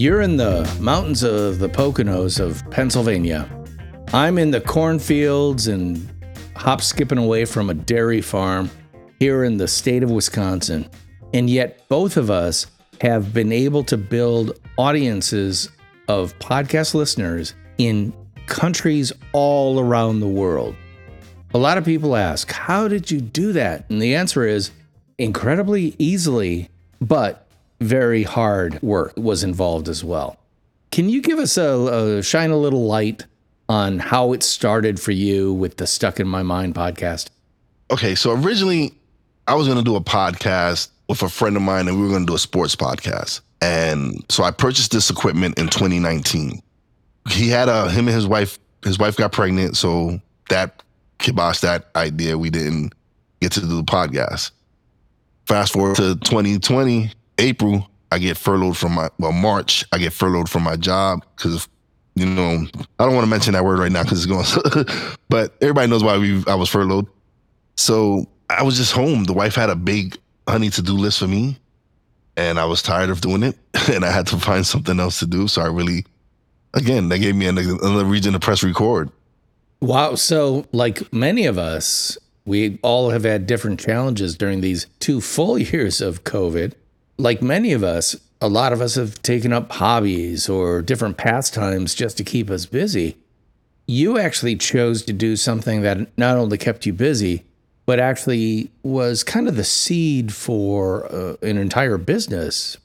[0.00, 3.46] You're in the mountains of the Poconos of Pennsylvania.
[4.14, 6.08] I'm in the cornfields and
[6.56, 8.70] hop skipping away from a dairy farm
[9.18, 10.88] here in the state of Wisconsin.
[11.34, 12.66] And yet, both of us
[13.02, 15.68] have been able to build audiences
[16.08, 18.14] of podcast listeners in
[18.46, 20.74] countries all around the world.
[21.52, 23.84] A lot of people ask, How did you do that?
[23.90, 24.70] And the answer is
[25.18, 26.70] incredibly easily,
[27.02, 27.49] but
[27.80, 30.36] very hard work was involved as well.
[30.90, 33.24] Can you give us a, a shine a little light
[33.68, 37.28] on how it started for you with the Stuck in My Mind podcast?
[37.90, 38.92] Okay, so originally
[39.46, 42.08] I was going to do a podcast with a friend of mine and we were
[42.08, 43.40] going to do a sports podcast.
[43.60, 46.62] And so I purchased this equipment in 2019.
[47.30, 50.82] He had a him and his wife his wife got pregnant, so that
[51.18, 52.38] kiboshed that idea.
[52.38, 52.94] We didn't
[53.40, 54.52] get to do the podcast.
[55.46, 59.84] Fast forward to 2020, April, I get furloughed from my well March.
[59.92, 61.68] I get furloughed from my job because
[62.14, 62.66] you know
[62.98, 64.86] I don't want to mention that word right now because it's going.
[65.28, 67.06] but everybody knows why we I was furloughed.
[67.76, 69.24] So I was just home.
[69.24, 71.58] The wife had a big honey to do list for me,
[72.36, 73.56] and I was tired of doing it,
[73.90, 75.48] and I had to find something else to do.
[75.48, 76.04] So I really,
[76.74, 79.10] again, they gave me another reason to press record.
[79.80, 80.14] Wow.
[80.16, 85.58] So, like many of us, we all have had different challenges during these two full
[85.58, 86.74] years of COVID
[87.20, 91.94] like many of us, a lot of us have taken up hobbies or different pastimes
[91.94, 93.16] just to keep us busy.
[93.86, 97.44] You actually chose to do something that not only kept you busy,
[97.86, 102.76] but actually was kind of the seed for uh, an entire business.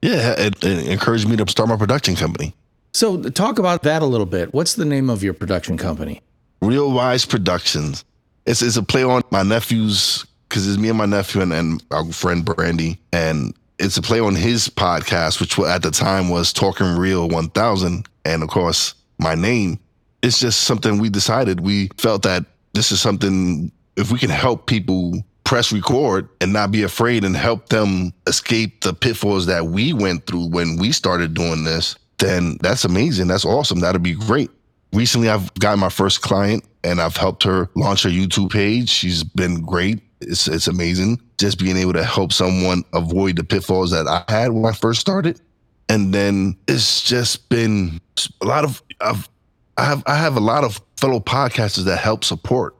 [0.00, 2.54] Yeah, it, it encouraged me to start my production company.
[2.92, 4.54] So, talk about that a little bit.
[4.54, 6.22] What's the name of your production company?
[6.62, 8.04] Real Wise Productions.
[8.46, 11.82] It's, it's a play on my nephew's because it's me and my nephew and, and
[11.90, 16.52] our friend Brandy, and it's a play on his podcast, which at the time was
[16.52, 18.06] Talking Real 1000.
[18.24, 19.78] And of course, my name.
[20.22, 21.60] It's just something we decided.
[21.60, 26.70] We felt that this is something, if we can help people press record and not
[26.70, 31.34] be afraid and help them escape the pitfalls that we went through when we started
[31.34, 33.28] doing this, then that's amazing.
[33.28, 33.80] That's awesome.
[33.80, 34.50] That'd be great.
[34.92, 38.88] Recently, I've got my first client and I've helped her launch her YouTube page.
[38.88, 40.00] She's been great.
[40.20, 44.52] It's it's amazing just being able to help someone avoid the pitfalls that I had
[44.52, 45.40] when I first started.
[45.88, 48.00] And then it's just been
[48.40, 49.28] a lot of I've
[49.76, 52.76] I have I have a lot of fellow podcasters that help support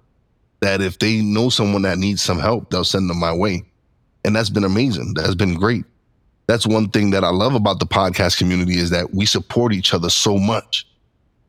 [0.61, 3.65] that if they know someone that needs some help, they'll send them my way.
[4.25, 5.13] And that's been amazing.
[5.15, 5.85] That's been great.
[6.47, 9.93] That's one thing that I love about the podcast community is that we support each
[9.93, 10.87] other so much.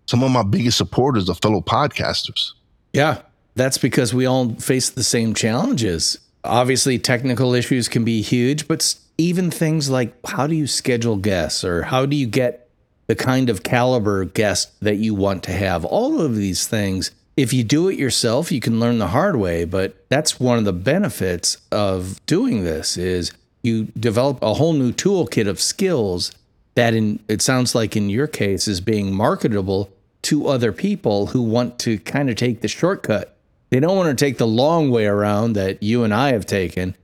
[0.08, 2.52] Some of my biggest supporters are fellow podcasters.
[2.94, 3.22] Yeah.
[3.56, 6.20] That's because we all face the same challenges.
[6.46, 11.64] Obviously, technical issues can be huge, but even things like how do you schedule guests
[11.64, 12.70] or how do you get
[13.08, 15.86] the kind of caliber guest that you want to have?
[15.86, 19.66] All of these things, if you do it yourself, you can learn the hard way,
[19.66, 23.32] but that's one of the benefits of doing this is
[23.64, 26.32] you develop a whole new toolkit of skills
[26.76, 29.90] that in it sounds like in your case is being marketable
[30.22, 33.35] to other people who want to kind of take the shortcut
[33.76, 36.96] they don't want to take the long way around that you and I have taken.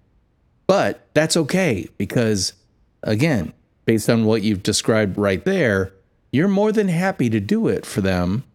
[0.67, 2.53] But that's okay because,
[3.03, 3.51] again,
[3.83, 5.91] based on what you've described right there,
[6.31, 8.45] you're more than happy to do it for them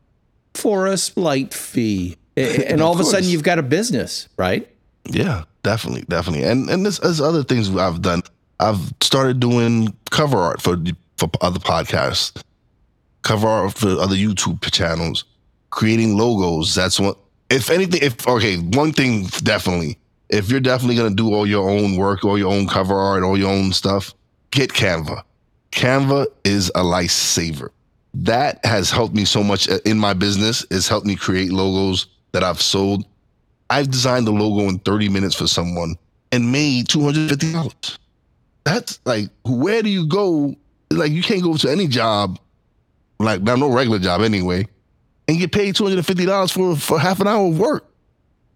[0.55, 2.17] for a slight fee.
[2.39, 4.67] And all of, of a sudden, you've got a business, right?
[5.05, 6.47] Yeah, definitely, definitely.
[6.47, 8.23] And and there's, there's other things I've done.
[8.59, 10.79] I've started doing cover art for
[11.19, 12.43] for other podcasts,
[13.21, 15.27] cover art for other YouTube channels,
[15.69, 16.75] creating logos.
[16.75, 17.19] That's what
[17.51, 19.99] if anything, if okay, one thing definitely,
[20.29, 23.39] if you're definitely gonna do all your own work, all your own cover art, all
[23.39, 24.15] your own stuff,
[24.51, 25.23] get Canva.
[25.73, 27.71] Canva is a lifesaver.
[28.15, 30.65] That has helped me so much uh, in my business.
[30.71, 33.05] It's helped me create logos that I've sold.
[33.69, 35.97] I've designed a logo in 30 minutes for someone
[36.33, 37.99] and made $250.
[38.65, 40.55] That's like, where do you go?
[40.91, 42.39] Like, you can't go to any job,
[43.19, 44.67] like, not no regular job anyway,
[45.29, 47.87] and get paid $250 for, for half an hour of work.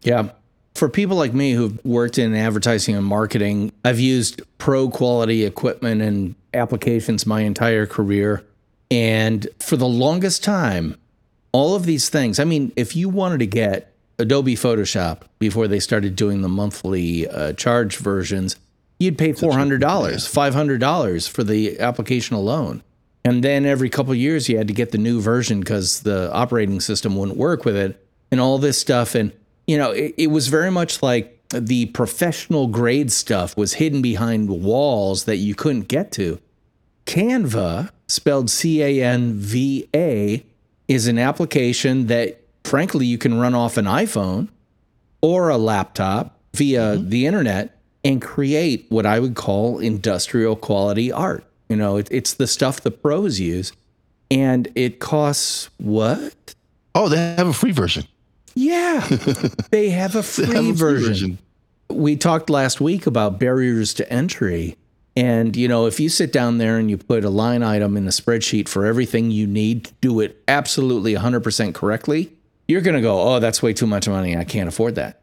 [0.02, 0.30] Yeah.
[0.74, 6.00] For people like me who've worked in advertising and marketing, I've used pro quality equipment
[6.00, 8.44] and applications my entire career.
[8.90, 10.96] And for the longest time,
[11.52, 15.80] all of these things, I mean, if you wanted to get Adobe Photoshop before they
[15.80, 18.56] started doing the monthly uh, charge versions,
[18.98, 22.82] you'd pay $400, $500 for the application alone.
[23.24, 26.80] And then every couple years, you had to get the new version because the operating
[26.80, 29.14] system wouldn't work with it and all this stuff.
[29.14, 29.32] And,
[29.66, 34.48] you know, it, it was very much like the professional grade stuff was hidden behind
[34.48, 36.38] walls that you couldn't get to.
[37.06, 40.44] Canva spelled C A N V A,
[40.88, 44.48] is an application that, frankly, you can run off an iPhone
[45.20, 47.08] or a laptop via mm-hmm.
[47.08, 51.44] the internet and create what I would call industrial quality art.
[51.70, 53.72] You know, it, it's the stuff the pros use,
[54.28, 56.56] and it costs what?
[56.96, 58.04] Oh, they have a free version.
[58.54, 59.06] Yeah,
[59.70, 61.08] they have a free, have a free version.
[61.08, 61.38] version.
[61.88, 64.76] We talked last week about barriers to entry.
[65.16, 68.04] And, you know, if you sit down there and you put a line item in
[68.04, 72.32] the spreadsheet for everything you need to do it absolutely 100% correctly,
[72.68, 74.36] you're going to go, oh, that's way too much money.
[74.36, 75.20] I can't afford that.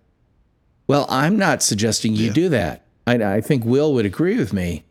[0.88, 2.34] Well, I'm not suggesting you yeah.
[2.34, 2.86] do that.
[3.06, 4.84] I, I think Will would agree with me.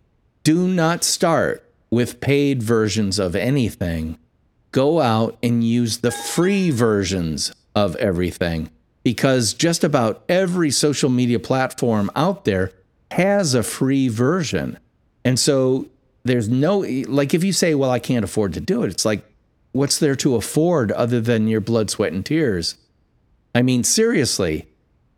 [0.46, 4.16] Do not start with paid versions of anything.
[4.70, 8.70] Go out and use the free versions of everything
[9.02, 12.70] because just about every social media platform out there
[13.10, 14.78] has a free version.
[15.24, 15.88] And so
[16.22, 16.78] there's no,
[17.08, 19.28] like, if you say, well, I can't afford to do it, it's like,
[19.72, 22.76] what's there to afford other than your blood, sweat, and tears?
[23.52, 24.68] I mean, seriously,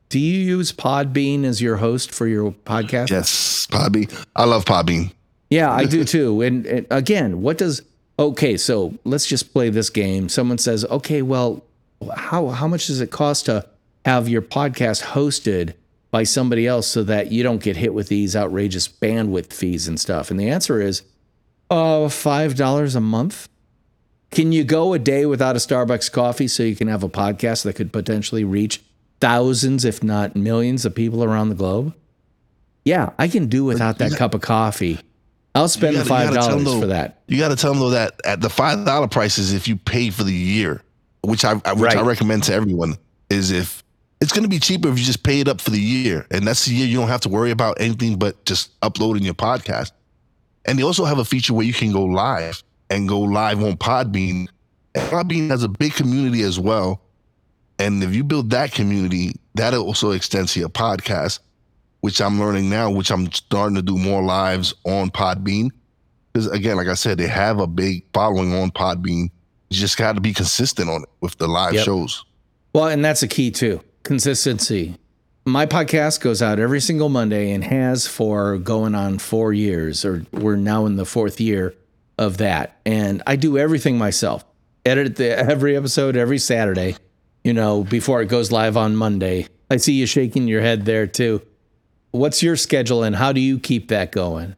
[0.09, 3.11] do you use Podbean as your host for your podcast?
[3.11, 4.27] Yes, Podbean.
[4.35, 5.13] I love Podbean.
[5.50, 6.43] Yeah, I do too.
[6.43, 7.83] And, and, again, what does
[8.19, 8.56] okay?
[8.56, 10.29] So let's just play this game.
[10.29, 11.65] Someone says, okay, well,
[12.15, 13.67] how how much does it cost to
[14.05, 15.75] have your podcast hosted
[16.11, 19.99] by somebody else so that you don't get hit with these outrageous bandwidth fees and
[19.99, 20.31] stuff?
[20.31, 21.03] And the answer is,
[21.71, 23.49] uh, five dollars a month.
[24.31, 27.65] Can you go a day without a Starbucks coffee so you can have a podcast
[27.65, 28.83] that could potentially reach
[29.21, 31.94] thousands, if not millions, of people around the globe?
[32.85, 35.01] Yeah, I can do without that cup of coffee.
[35.58, 37.22] I'll spend gotta, the five dollars for that.
[37.26, 40.10] You got to tell them though that at the five dollar prices, if you pay
[40.10, 40.82] for the year,
[41.22, 41.96] which I which right.
[41.96, 42.96] I recommend to everyone
[43.31, 43.82] is if
[44.20, 46.46] it's going to be cheaper if you just pay it up for the year, and
[46.46, 49.93] that's the year you don't have to worry about anything but just uploading your podcast.
[50.64, 53.76] And they also have a feature where you can go live and go live on
[53.76, 54.49] Podbean.
[54.94, 57.00] And Podbean has a big community as well
[57.78, 61.38] and if you build that community, that also extends to your podcast,
[62.00, 65.71] which I'm learning now, which I'm starting to do more lives on Podbean.
[66.33, 69.31] Because again, like I said, they have a big following on Podbean.
[69.71, 71.85] You just got to be consistent on it with the live yep.
[71.85, 72.25] shows.
[72.73, 74.97] Well, and that's a key too consistency.
[75.45, 80.27] My podcast goes out every single Monday and has for going on four years, or
[80.33, 81.75] we're now in the fourth year
[82.19, 82.79] of that.
[82.85, 84.44] And I do everything myself,
[84.85, 86.97] edit the, every episode every Saturday
[87.49, 89.47] you know, before it goes live on Monday.
[89.71, 91.41] I see you shaking your head there too.
[92.10, 94.56] What's your schedule and how do you keep that going?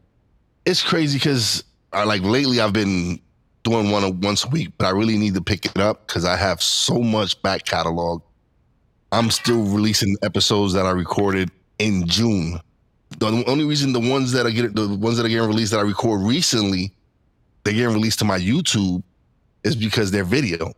[0.65, 3.21] It's crazy because I like lately I've been
[3.65, 6.37] doing one once a week, but I really need to pick it up because I
[6.37, 8.23] have so much back catalog.
[9.13, 12.61] I'm still releasing episodes that I recorded in June.
[13.19, 15.79] The only reason the ones that I get the ones that are getting released that
[15.79, 16.93] I record recently,
[17.65, 19.03] they're getting released to my YouTube
[19.65, 20.73] is because they're video.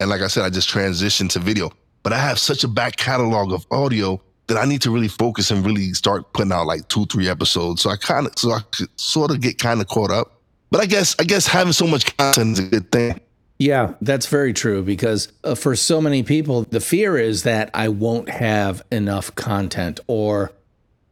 [0.00, 1.70] And like I said, I just transitioned to video.
[2.02, 5.50] But I have such a back catalog of audio that I need to really focus
[5.50, 7.82] and really start putting out like two, three episodes.
[7.82, 8.60] So I kind of, so I
[8.96, 10.40] sort of get kind of caught up.
[10.70, 13.20] But I guess, I guess having so much content is a good thing.
[13.58, 17.88] Yeah, that's very true because uh, for so many people, the fear is that I
[17.88, 20.52] won't have enough content or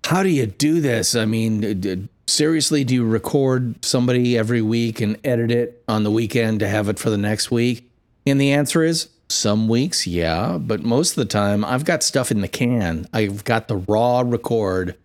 [0.04, 1.16] how do you do this?
[1.16, 6.60] I mean, seriously, do you record somebody every week and edit it on the weekend
[6.60, 7.90] to have it for the next week?
[8.24, 12.30] And the answer is some weeks, yeah, but most of the time I've got stuff
[12.30, 13.06] in the can.
[13.12, 14.96] I've got the raw record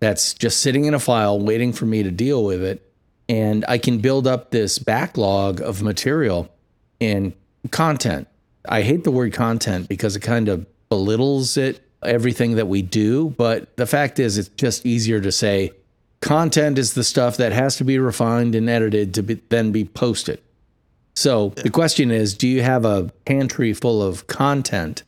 [0.00, 2.82] that's just sitting in a file waiting for me to deal with it.
[3.28, 6.48] And I can build up this backlog of material
[7.00, 7.32] and
[7.70, 8.28] content.
[8.68, 13.30] I hate the word content because it kind of belittles it, everything that we do.
[13.30, 15.72] But the fact is, it's just easier to say
[16.20, 19.84] content is the stuff that has to be refined and edited to be, then be
[19.84, 20.40] posted.
[21.16, 25.02] So the question is do you have a pantry full of content?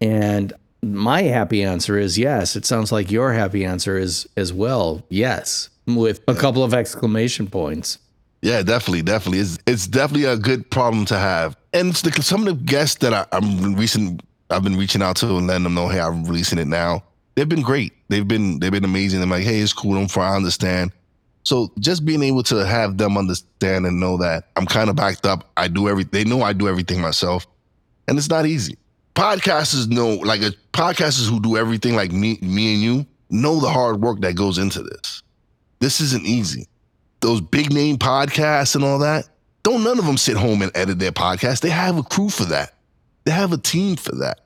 [0.00, 0.52] And
[0.82, 2.54] my happy answer is yes.
[2.54, 5.02] It sounds like your happy answer is as well.
[5.08, 7.98] Yes, with a couple of exclamation points.
[8.42, 9.40] Yeah, definitely, definitely.
[9.40, 11.56] It's it's definitely a good problem to have.
[11.72, 15.36] And the, some of the guests that I, am recent, I've been reaching out to
[15.36, 17.02] and letting them know, hey, I'm releasing it now.
[17.34, 17.92] They've been great.
[18.08, 19.22] They've been they've been amazing.
[19.22, 19.94] I'm like, hey, it's cool.
[19.94, 20.92] Don't I understand.
[21.48, 25.24] So just being able to have them understand and know that I'm kind of backed
[25.24, 25.50] up.
[25.56, 26.10] I do everything.
[26.12, 27.46] They know I do everything myself,
[28.06, 28.76] and it's not easy.
[29.14, 33.70] Podcasters know, like a, podcasters who do everything like me, me and you know the
[33.70, 35.22] hard work that goes into this.
[35.78, 36.68] This isn't easy.
[37.20, 39.26] Those big name podcasts and all that,
[39.62, 41.60] don't none of them sit home and edit their podcast.
[41.62, 42.74] They have a crew for that.
[43.24, 44.40] They have a team for that.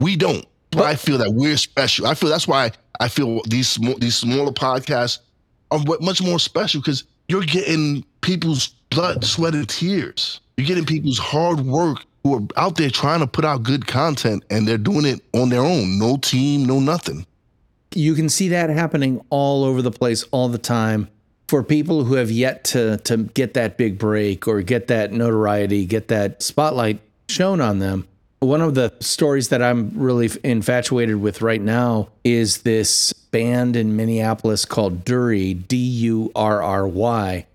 [0.00, 0.46] We don't.
[0.70, 2.06] But I feel that we're special.
[2.06, 5.18] I feel that's why I feel these these smaller podcasts
[5.70, 10.40] are much more special because you're getting people's blood, sweat, and tears.
[10.56, 14.44] You're getting people's hard work who are out there trying to put out good content
[14.50, 15.98] and they're doing it on their own.
[15.98, 17.26] No team, no nothing.
[17.94, 21.08] You can see that happening all over the place all the time
[21.48, 25.86] for people who have yet to to get that big break or get that notoriety,
[25.86, 28.06] get that spotlight shown on them.
[28.40, 33.96] One of the stories that I'm really infatuated with right now is this band in
[33.96, 37.46] Minneapolis called Durry, D U R R Y,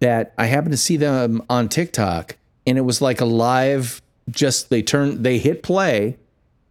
[0.00, 4.70] that I happened to see them on TikTok and it was like a live just
[4.70, 6.18] they turned they hit play,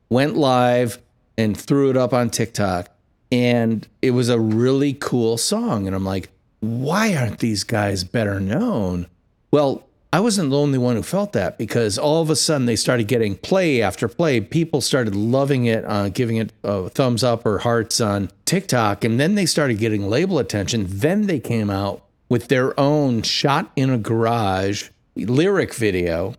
[0.09, 0.99] went live
[1.37, 2.89] and threw it up on TikTok
[3.31, 6.29] and it was a really cool song and I'm like,
[6.59, 9.07] "Why aren't these guys better known?"
[9.51, 9.84] Well,
[10.15, 13.09] I wasn't the only one who felt that because all of a sudden they started
[13.09, 14.39] getting play after play.
[14.39, 19.35] People started loving it, uh, giving it thumbs up or hearts on TikTok, and then
[19.35, 20.85] they started getting label attention.
[20.87, 26.35] Then they came out with their own shot in a garage lyric video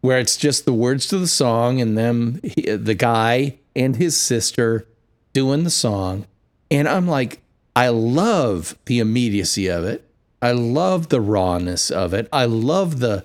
[0.00, 4.84] where it's just the words to the song and them, the guy and his sister
[5.32, 6.26] doing the song.
[6.72, 7.40] And I'm like,
[7.76, 10.11] I love the immediacy of it.
[10.42, 12.28] I love the rawness of it.
[12.32, 13.24] I love the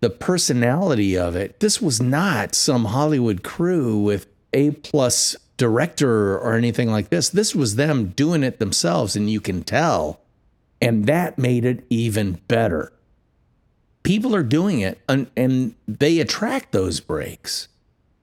[0.00, 1.58] the personality of it.
[1.58, 7.30] This was not some Hollywood crew with A plus director or anything like this.
[7.30, 10.20] This was them doing it themselves, and you can tell.
[10.80, 12.92] And that made it even better.
[14.04, 17.66] People are doing it and, and they attract those breaks.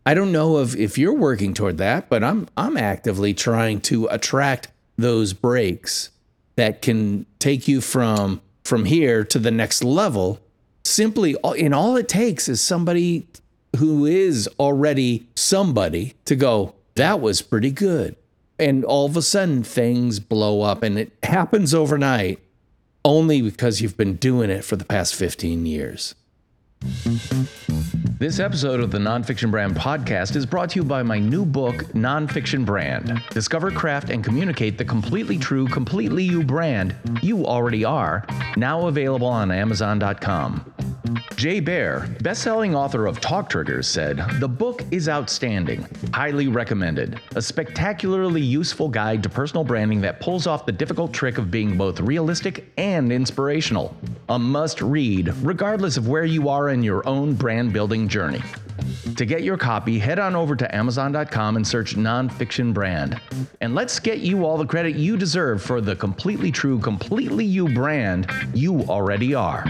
[0.05, 4.05] I don't know if, if you're working toward that, but I'm I'm actively trying to
[4.07, 6.11] attract those breaks
[6.55, 10.39] that can take you from from here to the next level
[10.83, 13.27] simply and all it takes is somebody
[13.77, 18.15] who is already somebody to go that was pretty good.
[18.57, 22.39] And all of a sudden things blow up and it happens overnight
[23.03, 26.15] only because you've been doing it for the past 15 years
[28.17, 31.75] this episode of the Nonfiction Brand podcast is brought to you by my new book,
[31.93, 33.21] Nonfiction Brand.
[33.31, 39.27] Discover, craft, and communicate the completely true, completely you brand you already are, now available
[39.27, 40.73] on Amazon.com.
[41.35, 47.19] Jay Baer, best-selling author of Talk Triggers, said, "The book is outstanding, highly recommended.
[47.35, 51.77] A spectacularly useful guide to personal branding that pulls off the difficult trick of being
[51.77, 53.95] both realistic and inspirational.
[54.29, 58.41] A must-read, regardless of where you are in your own brand building journey."
[59.15, 63.17] To get your copy, head on over to Amazon.com and search Nonfiction Brand.
[63.61, 67.69] And let's get you all the credit you deserve for the completely true, completely you
[67.69, 69.65] brand you already are.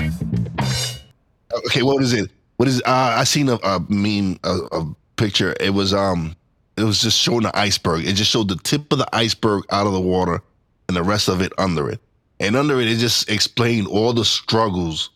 [1.65, 2.31] Okay, what is it?
[2.57, 2.81] What is?
[2.85, 5.55] Uh, I seen a, a meme, a, a picture.
[5.59, 6.35] It was um,
[6.77, 8.05] it was just showing the iceberg.
[8.05, 10.41] It just showed the tip of the iceberg out of the water,
[10.87, 11.99] and the rest of it under it.
[12.39, 15.09] And under it, it just explained all the struggles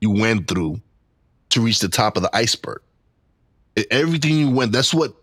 [0.00, 0.80] you went through
[1.50, 2.80] to reach the top of the iceberg.
[3.90, 4.72] Everything you went.
[4.72, 5.14] That's what.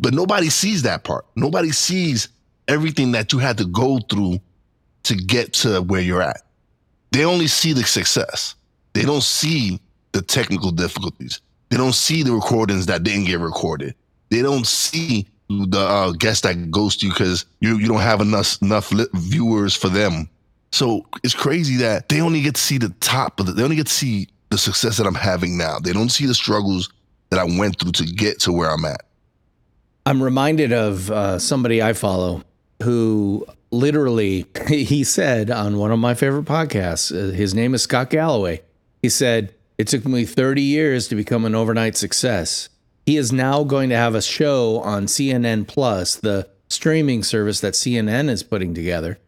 [0.00, 1.26] But nobody sees that part.
[1.34, 2.28] Nobody sees
[2.68, 4.38] everything that you had to go through
[5.02, 6.42] to get to where you're at.
[7.10, 8.54] They only see the success.
[8.92, 9.80] They don't see
[10.12, 11.40] the technical difficulties.
[11.68, 13.94] They don't see the recordings that didn't get recorded.
[14.30, 18.20] They don't see the uh, guest that goes to you because you you don't have
[18.20, 20.28] enough enough viewers for them.
[20.72, 23.88] So it's crazy that they only get to see the top the, they only get
[23.88, 25.78] to see the success that I'm having now.
[25.78, 26.90] They don't see the struggles
[27.30, 29.02] that I went through to get to where I'm at.
[30.06, 32.42] I'm reminded of uh, somebody I follow
[32.82, 37.12] who literally he said on one of my favorite podcasts.
[37.12, 38.62] Uh, his name is Scott Galloway.
[39.02, 42.68] He said it took me 30 years to become an overnight success.
[43.06, 47.72] He is now going to have a show on CNN Plus, the streaming service that
[47.72, 49.18] CNN is putting together.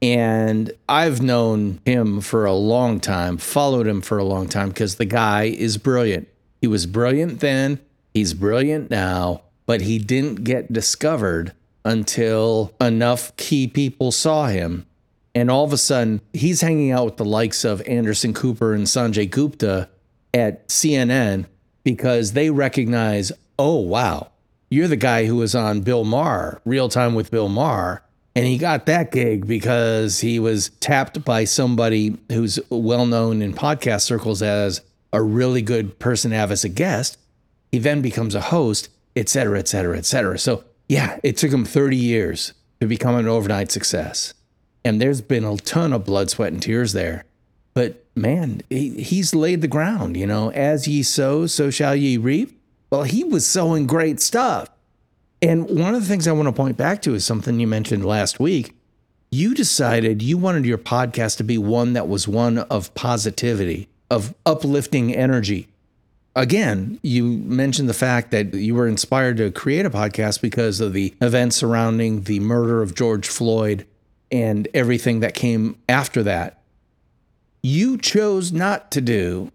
[0.00, 4.94] And I've known him for a long time, followed him for a long time because
[4.94, 6.28] the guy is brilliant.
[6.62, 7.78] He was brilliant then,
[8.14, 11.52] he's brilliant now, but he didn't get discovered
[11.84, 14.86] until enough key people saw him
[15.34, 18.86] and all of a sudden, he's hanging out with the likes of Anderson Cooper and
[18.86, 19.88] Sanjay Gupta
[20.34, 21.46] at CNN
[21.84, 24.30] because they recognize, oh, wow,
[24.70, 28.02] you're the guy who was on Bill Maher, Real Time with Bill Maher.
[28.36, 33.52] And he got that gig because he was tapped by somebody who's well known in
[33.52, 34.82] podcast circles as
[35.12, 37.18] a really good person to have as a guest.
[37.72, 40.38] He then becomes a host, et cetera, et cetera, et cetera.
[40.38, 44.34] So, yeah, it took him 30 years to become an overnight success.
[44.84, 47.24] And there's been a ton of blood, sweat, and tears there.
[47.74, 52.16] But man, he, he's laid the ground, you know, as ye sow, so shall ye
[52.16, 52.58] reap.
[52.90, 54.68] Well, he was sowing great stuff.
[55.42, 58.04] And one of the things I want to point back to is something you mentioned
[58.04, 58.74] last week
[59.30, 64.34] you decided you wanted your podcast to be one that was one of positivity, of
[64.44, 65.68] uplifting energy.
[66.34, 70.92] Again, you mentioned the fact that you were inspired to create a podcast because of
[70.92, 73.86] the events surrounding the murder of George Floyd
[74.30, 76.60] and everything that came after that.
[77.62, 79.52] You chose not to do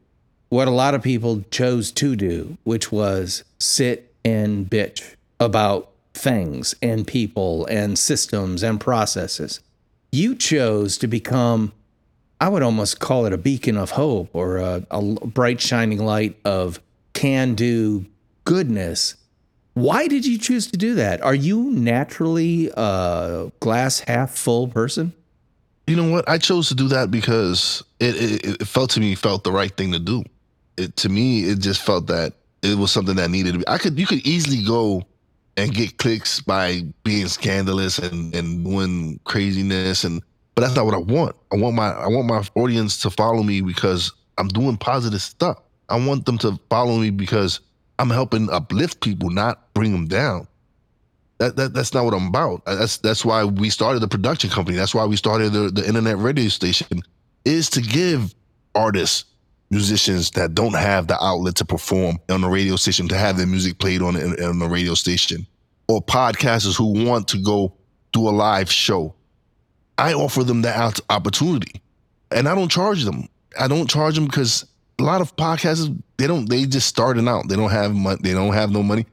[0.50, 6.76] what a lot of people chose to do, which was sit and bitch about things
[6.82, 9.60] and people and systems and processes.
[10.12, 11.74] You chose to become,
[12.40, 16.38] I would almost call it a beacon of hope or a, a bright shining light
[16.46, 16.80] of
[17.14, 18.06] can do
[18.46, 19.16] goodness.
[19.76, 21.22] Why did you choose to do that?
[21.22, 25.14] Are you naturally a glass half full person?
[25.86, 26.28] You know what?
[26.30, 29.76] I chose to do that because it, it, it felt to me felt the right
[29.76, 30.24] thing to do.
[30.78, 33.68] It to me, it just felt that it was something that needed to be.
[33.68, 35.04] I could you could easily go
[35.58, 40.24] and get clicks by being scandalous and and doing craziness and
[40.56, 41.36] but that's not what I want.
[41.52, 45.62] I want my I want my audience to follow me because I'm doing positive stuff.
[45.90, 47.60] I want them to follow me because
[48.00, 50.48] I'm helping uplift people, not bring them down.
[51.38, 52.64] That, that that's not what I'm about.
[52.66, 54.78] Uh, that's that's why we started the production company.
[54.78, 57.02] That's why we started the, the internet radio station,
[57.44, 58.34] is to give
[58.74, 59.26] artists
[59.70, 63.48] musicians that don't have the outlet to perform on the radio station to have their
[63.48, 65.46] music played on on the radio station,
[65.90, 67.74] or podcasters who want to go
[68.14, 69.14] do a live show.
[69.98, 71.82] I offer them that opportunity,
[72.32, 73.28] and I don't charge them.
[73.60, 74.66] I don't charge them because
[75.00, 77.50] a lot of podcasters they don't they just starting out.
[77.50, 78.20] They don't have money.
[78.22, 79.06] They don't have no money,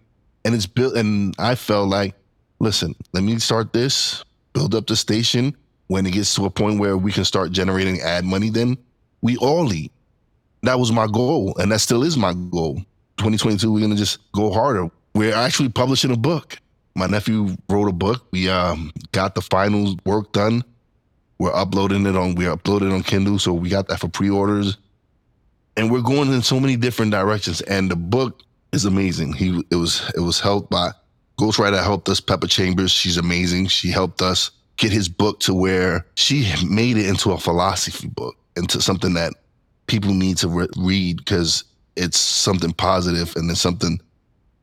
[0.44, 0.96] and it's built.
[0.96, 2.14] And I felt like,
[2.60, 5.56] listen, let me start this, build up the station.
[5.88, 8.78] When it gets to a point where we can start generating ad money, then
[9.20, 9.92] we all eat
[10.62, 12.76] that was my goal, and that still is my goal.
[13.18, 14.88] 2022, we're gonna just go harder.
[15.14, 16.56] We're actually publishing a book.
[16.94, 18.26] My nephew wrote a book.
[18.32, 20.62] We um, got the final work done.
[21.38, 22.34] We're uploading it on.
[22.34, 24.76] We're uploading on Kindle, so we got that for pre-orders.
[25.76, 27.60] And we're going in so many different directions.
[27.62, 29.32] And the book is amazing.
[29.34, 30.92] He it was it was helped by
[31.38, 32.20] Ghostwriter helped us.
[32.20, 33.66] Pepper Chambers, she's amazing.
[33.68, 38.36] She helped us get his book to where she made it into a philosophy book,
[38.56, 39.34] into something that
[39.86, 41.64] people need to re- read because
[41.96, 44.00] it's something positive and it's something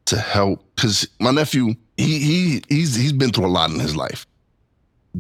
[0.06, 0.64] to help.
[0.76, 4.26] Because my nephew, he he he's he's been through a lot in his life.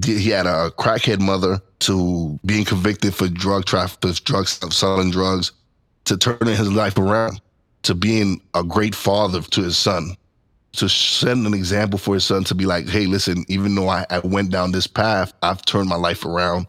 [0.06, 5.52] He had a crackhead mother to being convicted for drug trafficking, drugs, selling drugs,
[6.06, 7.42] to turning his life around,
[7.84, 10.16] to being a great father to his son,
[10.74, 14.06] to send an example for his son to be like, hey, listen, even though I,
[14.10, 16.68] I went down this path, I've turned my life around.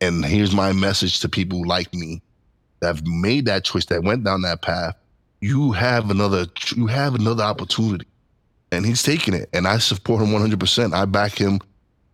[0.00, 2.22] And here's my message to people like me
[2.80, 4.94] that have made that choice, that went down that path,
[5.40, 8.06] you have another you have another opportunity.
[8.72, 9.48] And he's taking it.
[9.52, 10.94] And I support him 100%.
[10.94, 11.60] I back him.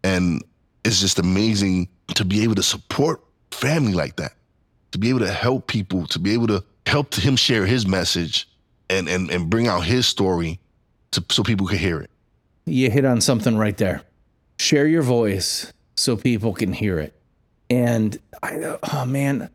[0.04, 0.42] And
[0.84, 4.32] it's just amazing to be able to support family like that,
[4.92, 8.48] to be able to help people, to be able to help him share his message
[8.88, 10.58] and, and, and bring out his story
[11.12, 12.10] to, so people could hear it.
[12.66, 14.02] You hit on something right there.
[14.58, 17.14] Share your voice so people can hear it.
[17.70, 19.50] And I, oh man,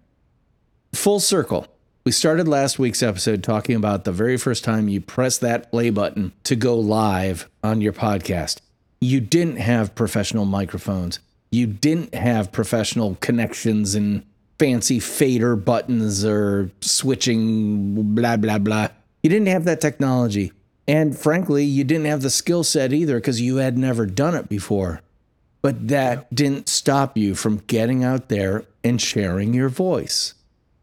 [0.93, 1.67] full circle.
[2.05, 5.89] We started last week's episode talking about the very first time you press that play
[5.89, 8.61] button to go live on your podcast.
[9.01, 11.19] You didn't have professional microphones.
[11.51, 14.23] You didn't have professional connections and
[14.59, 18.87] fancy fader buttons or switching, blah, blah, blah.
[19.23, 20.51] You didn't have that technology.
[20.87, 24.49] And frankly, you didn't have the skill set either because you had never done it
[24.49, 25.01] before.
[25.61, 30.35] But that didn't stop you from getting out there and sharing your voice.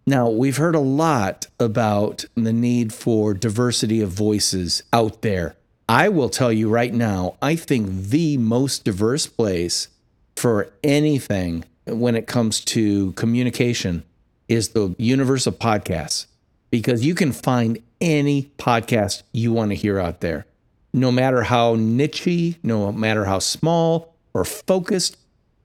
[0.04, 5.54] Now, we've heard a lot about the need for diversity of voices out there.
[5.88, 9.86] I will tell you right now, I think the most diverse place
[10.34, 14.04] for anything when it comes to communication
[14.48, 16.26] is the universe of podcasts
[16.70, 20.46] because you can find any podcast you want to hear out there.
[20.92, 25.16] No matter how nichey, no matter how small or focused,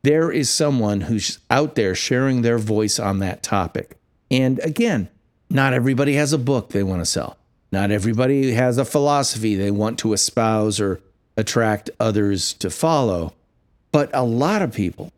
[0.03, 3.97] there is someone who's out there sharing their voice on that topic.
[4.31, 5.09] And again,
[5.49, 7.37] not everybody has a book they want to sell.
[7.71, 11.01] Not everybody has a philosophy they want to espouse or
[11.35, 13.33] attract others to follow.
[13.91, 15.11] But a lot of people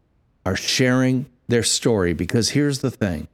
[0.49, 3.27] are sharing their story because here's the thing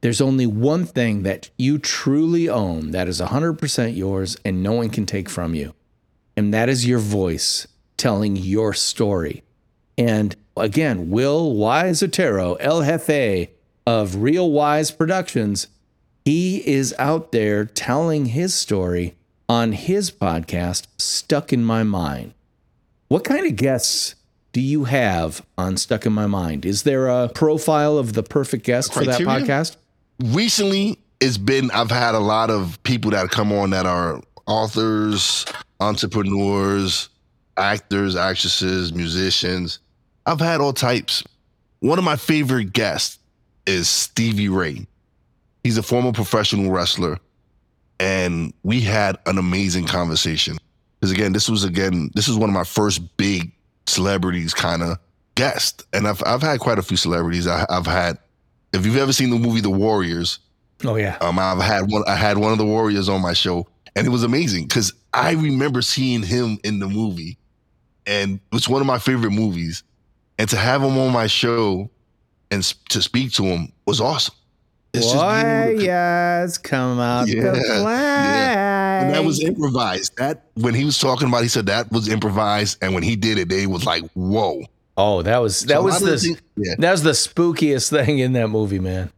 [0.00, 4.90] there's only one thing that you truly own that is 100% yours and no one
[4.90, 5.74] can take from you.
[6.36, 9.42] And that is your voice telling your story.
[9.98, 13.48] And again, Will Wise Otero, El Jefe,
[13.84, 15.66] of Real Wise Productions,
[16.24, 19.16] he is out there telling his story
[19.48, 22.34] on his podcast, Stuck in My Mind.
[23.08, 24.14] What kind of guests
[24.56, 26.64] do you have on Stuck in My Mind?
[26.64, 29.76] Is there a profile of the perfect guest for that podcast?
[30.18, 35.44] recently it's been I've had a lot of people that come on that are authors,
[35.78, 37.10] entrepreneurs,
[37.58, 39.80] actors, actresses, musicians.
[40.24, 41.22] I've had all types.
[41.80, 43.18] One of my favorite guests
[43.66, 44.86] is Stevie Ray.
[45.64, 47.18] He's a former professional wrestler
[48.00, 50.56] and we had an amazing conversation.
[50.98, 53.52] Because again, this was again, this was one of my first big
[53.86, 54.98] celebrities kind of
[55.34, 55.84] guest.
[55.92, 57.46] And I've I've had quite a few celebrities.
[57.46, 58.18] I, I've had
[58.72, 60.38] if you've ever seen the movie The Warriors,
[60.84, 61.16] Oh yeah.
[61.20, 62.04] um, I've had one.
[62.06, 65.32] I had one of the Warriors on my show, and it was amazing because I
[65.32, 67.38] remember seeing him in the movie,
[68.06, 69.82] and it's one of my favorite movies.
[70.38, 71.88] And to have him on my show
[72.50, 74.34] and to speak to him was awesome.
[74.92, 77.82] It's just being able to- Warriors come out Yeah, to play.
[79.06, 80.16] And that was improvised.
[80.18, 83.16] That when he was talking about, it, he said that was improvised, and when he
[83.16, 84.62] did it, they was like, "Whoa!"
[84.96, 86.74] Oh, that was that So was lot the things- yeah.
[86.78, 89.10] that was the spookiest thing in that movie, man.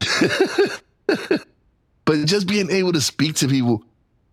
[1.06, 3.82] but just being able to speak to people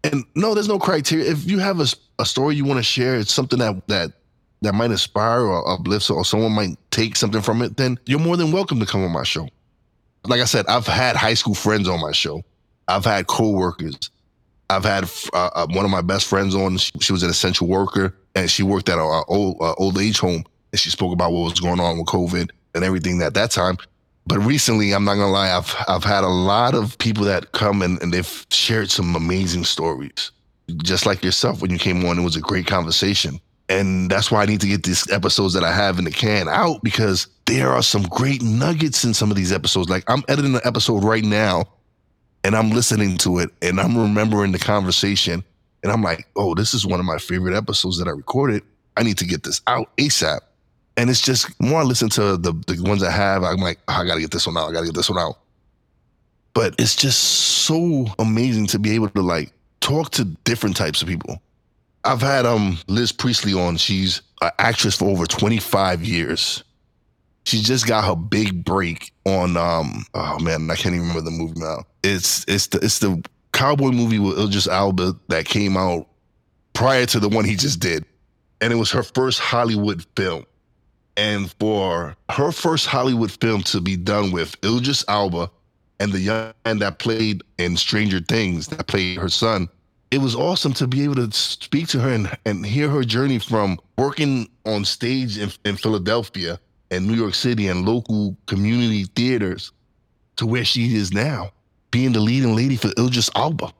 [0.04, 1.86] and no there's no criteria if you have a,
[2.20, 4.12] a story you want to share it's something that that
[4.62, 8.38] that might inspire or uplift or someone might take something from it then you're more
[8.38, 9.48] than welcome to come on my show
[10.26, 12.42] like i said i've had high school friends on my show
[12.88, 13.96] i've had co-workers
[14.70, 15.04] i've had
[15.34, 18.50] uh, uh, one of my best friends on she, she was an essential worker and
[18.50, 21.60] she worked at a, a old, old age home and she spoke about what was
[21.60, 23.78] going on with covid and everything at that time
[24.30, 27.82] but recently, I'm not gonna lie, I've I've had a lot of people that come
[27.82, 30.30] and, and they've shared some amazing stories.
[30.84, 33.40] Just like yourself, when you came on, it was a great conversation.
[33.70, 36.48] And that's why I need to get these episodes that I have in the can
[36.48, 39.90] out because there are some great nuggets in some of these episodes.
[39.90, 41.66] Like I'm editing an episode right now
[42.44, 45.44] and I'm listening to it and I'm remembering the conversation.
[45.84, 48.64] And I'm like, oh, this is one of my favorite episodes that I recorded.
[48.98, 50.40] I need to get this out ASAP.
[50.98, 53.94] And it's just more I listen to the the ones I have, I'm like, oh,
[53.94, 54.70] I gotta get this one out.
[54.70, 55.38] I gotta get this one out.
[56.54, 61.08] But it's just so amazing to be able to like talk to different types of
[61.08, 61.42] people.
[62.04, 63.78] I've had um Liz Priestley on.
[63.78, 66.64] She's an actress for over 25 years.
[67.50, 71.32] She just got her big break on um oh man, I can't even remember the
[71.32, 71.84] movie now.
[72.04, 76.08] It's it's the it's the cowboy movie with Idris Elba that came out
[76.74, 78.06] prior to the one he just did.
[78.62, 80.46] And it was her first Hollywood film.
[81.18, 85.50] And for her first Hollywood film to be done with Idris Elba
[86.00, 89.70] and the young man that played in Stranger Things, that played her son,
[90.12, 93.40] it was awesome to be able to speak to her and, and hear her journey
[93.40, 96.60] from working on stage in, in Philadelphia
[96.92, 99.72] and New York City and local community theaters
[100.38, 101.52] to where she is now,
[101.92, 103.72] being the leading lady for Idris Elba.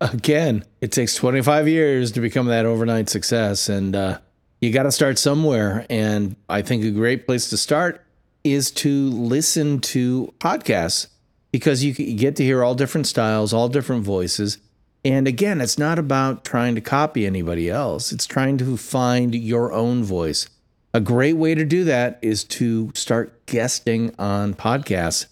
[0.00, 4.18] Again, it takes 25 years to become that overnight success, and uh,
[4.60, 5.86] you got to start somewhere.
[5.90, 8.04] And I think a great place to start
[8.44, 11.08] is to listen to podcasts
[11.50, 14.58] because you get to hear all different styles, all different voices.
[15.04, 19.72] And again, it's not about trying to copy anybody else, it's trying to find your
[19.72, 20.48] own voice.
[20.94, 25.26] A great way to do that is to start guesting on podcasts.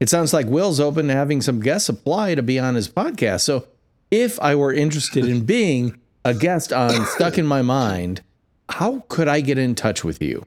[0.00, 3.42] It sounds like Will's open to having some guests apply to be on his podcast.
[3.42, 3.66] So
[4.10, 8.22] if I were interested in being a guest on Stuck in My Mind,
[8.68, 10.44] how could I get in touch with you?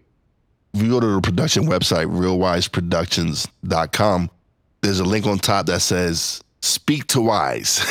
[0.73, 4.31] If you go to the production website, realwiseproductions.com,
[4.81, 7.83] there's a link on top that says speak to wise.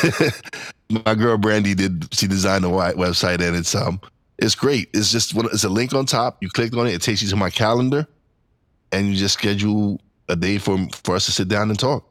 [0.89, 3.99] My girl Brandy did she designed the website and it's um
[4.37, 4.89] it's great.
[4.93, 6.41] It's just one it's a link on top.
[6.41, 8.07] You click on it, it takes you to my calendar
[8.91, 12.05] and you just schedule a day for for us to sit down and talk.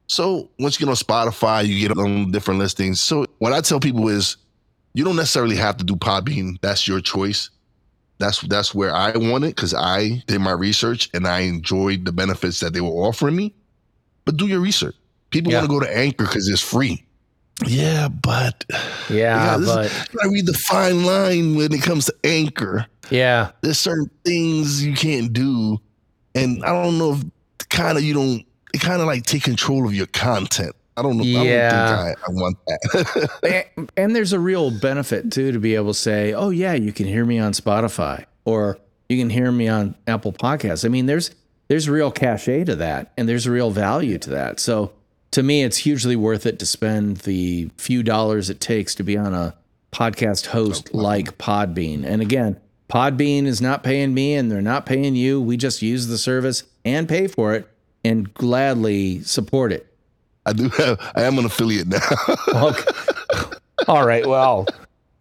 [0.08, 3.00] So once you get on Spotify, you get on different listings.
[3.02, 4.38] So what I tell people is,
[4.93, 6.58] you don't necessarily have to do Podbean.
[6.62, 7.50] That's your choice.
[8.21, 12.12] That's that's where I want it because I did my research and I enjoyed the
[12.13, 13.53] benefits that they were offering me.
[14.25, 14.95] But do your research.
[15.31, 15.60] People Yeah.
[15.60, 17.03] want to go to Anchor because it's free.
[17.65, 18.63] Yeah, but
[19.10, 19.15] Yeah,
[19.53, 23.51] Yeah, this is- but I read the fine line when it comes to Anchor yeah,
[23.62, 25.81] there's certain things you can't do
[26.34, 29.86] and i don't know if kind of you don't they kind of like take control
[29.86, 30.73] of your content.
[31.02, 31.24] I don't know.
[31.24, 31.98] Yeah.
[32.00, 33.70] I I, I want that.
[33.76, 36.94] and, and there's a real benefit too to be able to say, "Oh yeah, you
[36.94, 38.78] can hear me on Spotify or
[39.10, 41.32] you can hear me on Apple Podcasts." I mean, there's
[41.70, 44.60] there's real cachet to that and there's real value to that.
[44.60, 44.94] So
[45.32, 49.18] to me, it's hugely worth it to spend the few dollars it takes to be
[49.18, 49.56] on a
[49.92, 52.06] podcast host like Podbean.
[52.06, 52.60] And again,
[52.90, 55.42] Podbean is not paying me and they're not paying you.
[55.42, 57.68] We just use the service and pay for it
[58.04, 59.90] and gladly support it.
[60.45, 60.99] I do have.
[61.15, 61.99] I am an affiliate now.
[62.54, 62.91] Okay.
[63.88, 64.25] All right.
[64.25, 64.67] Well,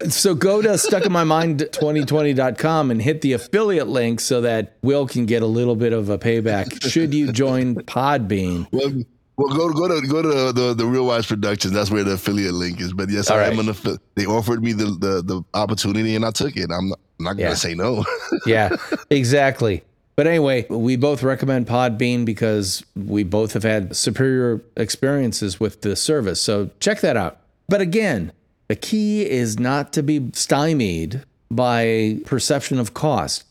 [0.09, 5.45] so go to stuckinmymind2020.com and hit the affiliate link so that Will can get a
[5.47, 8.67] little bit of a payback should you join Podbean.
[8.71, 8.91] well,
[9.37, 11.73] well, go go to go to the, the, Real Wise Productions.
[11.73, 12.93] That's where the affiliate link is.
[12.93, 13.53] But yes, All I right.
[13.53, 14.01] am an affiliate.
[14.15, 16.69] They offered me the, the the opportunity, and I took it.
[16.71, 17.45] I'm not, I'm not Yeah.
[17.45, 18.05] gonna say no.
[18.45, 18.75] Yeah,
[19.09, 19.83] exactly.
[20.21, 25.95] But anyway, we both recommend Podbean because we both have had superior experiences with the
[25.95, 26.39] service.
[26.39, 27.39] So check that out.
[27.67, 28.31] But again,
[28.67, 33.45] the key is not to be stymied by perception of cost.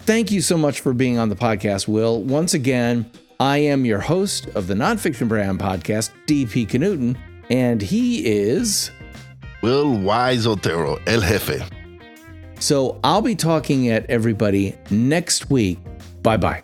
[0.00, 2.24] Thank you so much for being on the podcast, Will.
[2.24, 3.08] Once again,
[3.40, 7.16] I am your host of the Nonfiction Brand podcast, DP Knudten,
[7.48, 8.90] and he is.
[9.62, 11.66] Will Wise Otero, El Jefe.
[12.60, 15.78] So I'll be talking at everybody next week.
[16.22, 16.62] Bye bye.